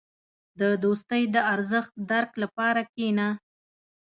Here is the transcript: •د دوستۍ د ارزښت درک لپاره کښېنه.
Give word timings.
•د 0.59 0.61
دوستۍ 0.83 1.23
د 1.33 1.35
ارزښت 1.53 1.93
درک 2.11 2.31
لپاره 2.43 2.81
کښېنه. 2.93 3.27